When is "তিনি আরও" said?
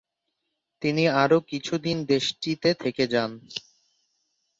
0.81-1.37